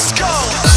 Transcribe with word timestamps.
let's 0.00 0.12
go. 0.12 0.69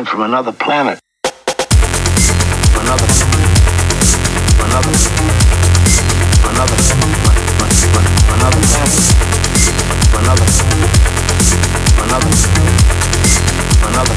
mind 0.00 0.08
from 0.08 0.22
another 0.22 0.52
planet. 0.52 0.98
Another. 2.80 3.06
Another. 4.64 4.94
Another. 6.48 6.78
Another. 8.20 8.60
Another. 12.00 12.30
Another. 13.82 14.16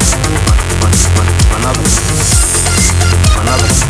Another. 1.56 1.84
Another. 3.40 3.83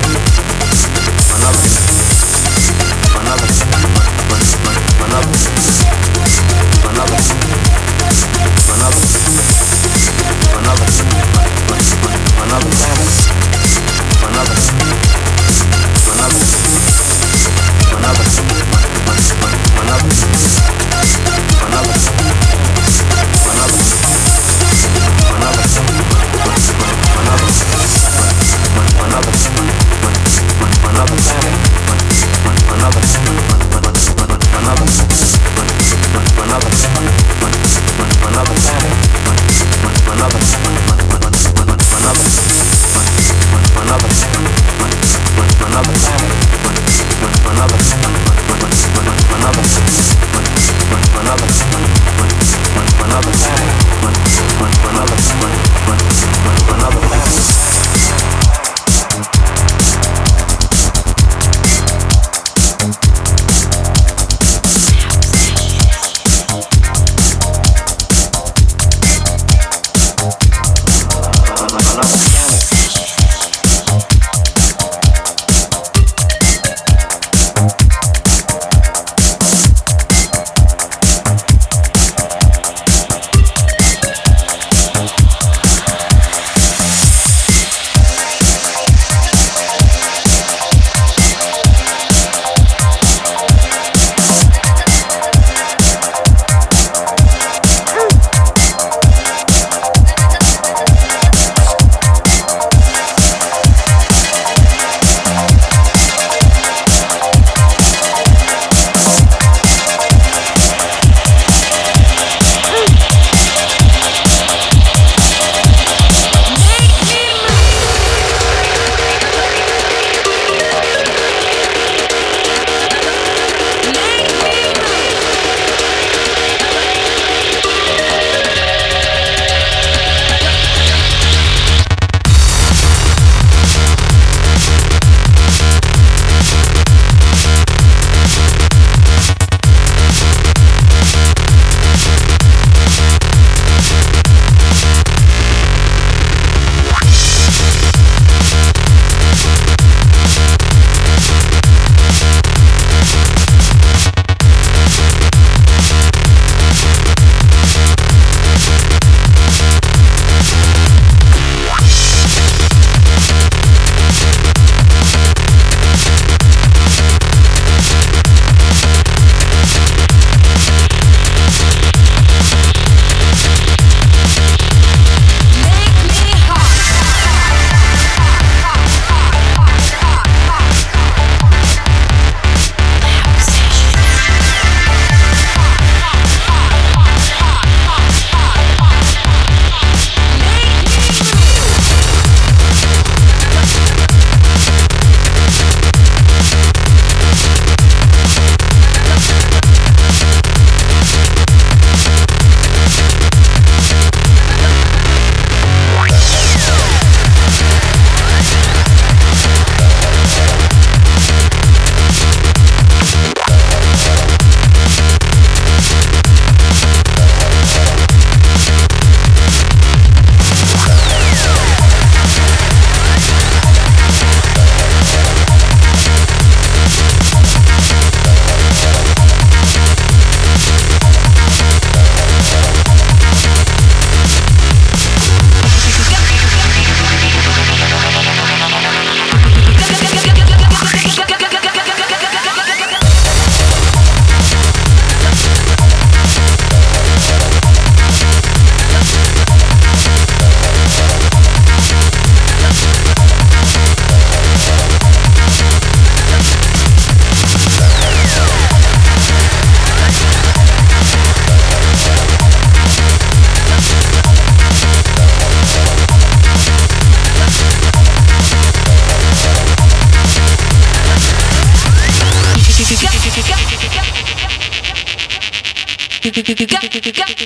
Go. 277.13 277.44